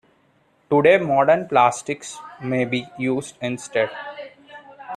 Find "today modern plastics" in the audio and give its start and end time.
0.67-2.17